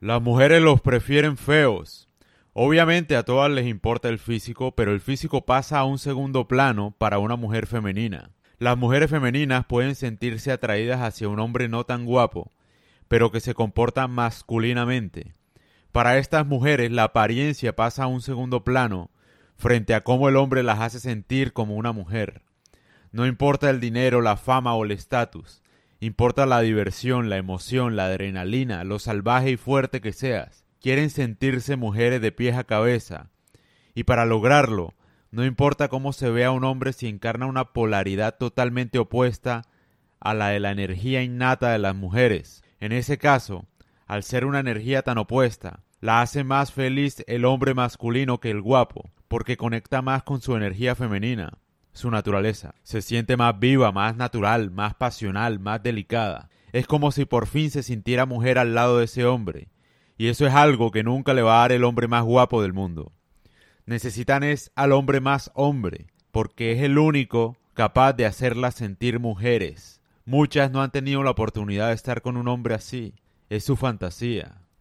Las 0.00 0.20
mujeres 0.20 0.60
los 0.60 0.82
prefieren 0.82 1.38
feos. 1.38 2.10
Obviamente 2.52 3.16
a 3.16 3.22
todas 3.22 3.50
les 3.50 3.66
importa 3.66 4.10
el 4.10 4.18
físico, 4.18 4.74
pero 4.74 4.92
el 4.92 5.00
físico 5.00 5.46
pasa 5.46 5.78
a 5.78 5.84
un 5.84 5.98
segundo 5.98 6.46
plano 6.46 6.94
para 6.98 7.18
una 7.18 7.36
mujer 7.36 7.66
femenina. 7.66 8.30
Las 8.58 8.76
mujeres 8.76 9.08
femeninas 9.08 9.64
pueden 9.64 9.94
sentirse 9.94 10.52
atraídas 10.52 11.00
hacia 11.00 11.28
un 11.28 11.40
hombre 11.40 11.70
no 11.70 11.84
tan 11.84 12.04
guapo, 12.04 12.52
pero 13.08 13.32
que 13.32 13.40
se 13.40 13.54
comporta 13.54 14.06
masculinamente. 14.06 15.32
Para 15.92 16.18
estas 16.18 16.46
mujeres 16.46 16.92
la 16.92 17.04
apariencia 17.04 17.74
pasa 17.74 18.04
a 18.04 18.06
un 18.06 18.20
segundo 18.20 18.64
plano 18.64 19.10
frente 19.54 19.94
a 19.94 20.04
cómo 20.04 20.28
el 20.28 20.36
hombre 20.36 20.62
las 20.62 20.80
hace 20.80 21.00
sentir 21.00 21.54
como 21.54 21.74
una 21.74 21.92
mujer. 21.92 22.42
No 23.12 23.26
importa 23.26 23.70
el 23.70 23.80
dinero, 23.80 24.20
la 24.20 24.36
fama 24.36 24.74
o 24.74 24.84
el 24.84 24.90
estatus, 24.90 25.62
importa 26.00 26.46
la 26.46 26.60
diversión, 26.60 27.28
la 27.28 27.36
emoción, 27.36 27.96
la 27.96 28.06
adrenalina, 28.06 28.84
lo 28.84 28.98
salvaje 28.98 29.50
y 29.50 29.56
fuerte 29.56 30.00
que 30.00 30.12
seas. 30.12 30.64
Quieren 30.80 31.10
sentirse 31.10 31.76
mujeres 31.76 32.20
de 32.20 32.32
pies 32.32 32.56
a 32.56 32.64
cabeza. 32.64 33.30
Y 33.94 34.04
para 34.04 34.26
lograrlo, 34.26 34.94
no 35.30 35.44
importa 35.44 35.88
cómo 35.88 36.12
se 36.12 36.30
vea 36.30 36.50
un 36.50 36.64
hombre 36.64 36.92
si 36.92 37.08
encarna 37.08 37.46
una 37.46 37.72
polaridad 37.72 38.36
totalmente 38.38 38.98
opuesta 38.98 39.62
a 40.20 40.34
la 40.34 40.48
de 40.48 40.60
la 40.60 40.70
energía 40.70 41.22
innata 41.22 41.72
de 41.72 41.78
las 41.78 41.94
mujeres. 41.94 42.62
En 42.80 42.92
ese 42.92 43.18
caso, 43.18 43.66
al 44.06 44.22
ser 44.22 44.44
una 44.44 44.60
energía 44.60 45.02
tan 45.02 45.18
opuesta, 45.18 45.80
la 46.00 46.20
hace 46.20 46.44
más 46.44 46.72
feliz 46.72 47.24
el 47.26 47.44
hombre 47.44 47.74
masculino 47.74 48.38
que 48.38 48.50
el 48.50 48.60
guapo, 48.60 49.10
porque 49.28 49.56
conecta 49.56 50.02
más 50.02 50.22
con 50.22 50.40
su 50.40 50.56
energía 50.56 50.94
femenina, 50.94 51.58
su 51.96 52.10
naturaleza. 52.10 52.74
Se 52.82 53.02
siente 53.02 53.36
más 53.36 53.58
viva, 53.58 53.92
más 53.92 54.16
natural, 54.16 54.70
más 54.70 54.94
pasional, 54.94 55.58
más 55.58 55.82
delicada. 55.82 56.48
Es 56.72 56.86
como 56.86 57.10
si 57.10 57.24
por 57.24 57.46
fin 57.46 57.70
se 57.70 57.82
sintiera 57.82 58.26
mujer 58.26 58.58
al 58.58 58.74
lado 58.74 58.98
de 58.98 59.06
ese 59.06 59.24
hombre, 59.24 59.68
y 60.18 60.28
eso 60.28 60.46
es 60.46 60.54
algo 60.54 60.90
que 60.90 61.02
nunca 61.02 61.34
le 61.34 61.42
va 61.42 61.58
a 61.58 61.60
dar 61.60 61.72
el 61.72 61.84
hombre 61.84 62.08
más 62.08 62.24
guapo 62.24 62.62
del 62.62 62.72
mundo. 62.72 63.12
Necesitan 63.86 64.42
es 64.42 64.72
al 64.74 64.92
hombre 64.92 65.20
más 65.20 65.50
hombre, 65.54 66.06
porque 66.32 66.72
es 66.72 66.82
el 66.82 66.98
único 66.98 67.56
capaz 67.74 68.14
de 68.14 68.26
hacerlas 68.26 68.74
sentir 68.74 69.20
mujeres. 69.20 70.00
Muchas 70.24 70.70
no 70.72 70.82
han 70.82 70.90
tenido 70.90 71.22
la 71.22 71.30
oportunidad 71.30 71.88
de 71.88 71.94
estar 71.94 72.20
con 72.20 72.36
un 72.36 72.48
hombre 72.48 72.74
así. 72.74 73.14
Es 73.48 73.64
su 73.64 73.76
fantasía. 73.76 74.65